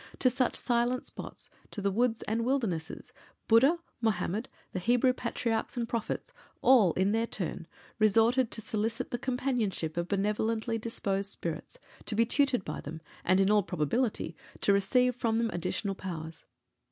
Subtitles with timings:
[0.17, 3.13] To such silent spots to the woods and wildernesses
[3.47, 7.67] Buddha, Mohammed, the Hebrew Patriarchs and Prophets, all, in their turn,
[7.99, 11.77] resorted, to solicit the companionship of benevolently disposed spirits,
[12.07, 16.45] to be tutored by them, and, in all probability, to receive from them additional powers.